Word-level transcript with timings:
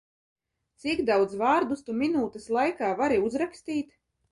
Cik 0.85 1.03
daudz 1.09 1.35
vārdus 1.43 1.87
tu 1.91 1.97
minūtes 2.01 2.51
laikā 2.59 2.91
vari 3.05 3.23
uzrakstīt? 3.31 3.97